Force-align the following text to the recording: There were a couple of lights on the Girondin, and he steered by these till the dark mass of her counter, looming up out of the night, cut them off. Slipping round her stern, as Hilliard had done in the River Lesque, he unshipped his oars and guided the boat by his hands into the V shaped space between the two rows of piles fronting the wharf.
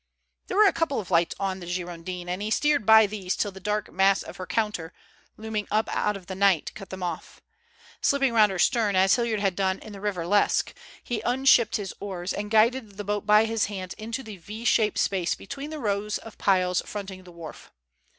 There 0.47 0.57
were 0.57 0.65
a 0.65 0.73
couple 0.73 0.99
of 0.99 1.11
lights 1.11 1.35
on 1.39 1.59
the 1.59 1.67
Girondin, 1.67 2.27
and 2.27 2.41
he 2.41 2.49
steered 2.49 2.87
by 2.87 3.05
these 3.05 3.35
till 3.35 3.51
the 3.51 3.59
dark 3.59 3.93
mass 3.93 4.23
of 4.23 4.37
her 4.37 4.47
counter, 4.47 4.93
looming 5.37 5.67
up 5.69 5.87
out 5.95 6.17
of 6.17 6.25
the 6.25 6.33
night, 6.33 6.71
cut 6.73 6.89
them 6.89 7.03
off. 7.03 7.39
Slipping 8.01 8.33
round 8.33 8.51
her 8.51 8.57
stern, 8.57 8.95
as 8.95 9.13
Hilliard 9.13 9.41
had 9.41 9.55
done 9.55 9.77
in 9.77 9.93
the 9.93 10.01
River 10.01 10.25
Lesque, 10.25 10.73
he 11.03 11.21
unshipped 11.21 11.75
his 11.75 11.93
oars 11.99 12.33
and 12.33 12.49
guided 12.49 12.97
the 12.97 13.03
boat 13.03 13.27
by 13.27 13.45
his 13.45 13.65
hands 13.65 13.93
into 13.93 14.23
the 14.23 14.37
V 14.37 14.65
shaped 14.65 14.97
space 14.97 15.35
between 15.35 15.69
the 15.69 15.75
two 15.77 15.81
rows 15.83 16.17
of 16.17 16.35
piles 16.39 16.81
fronting 16.83 17.23
the 17.23 17.31
wharf. 17.31 17.71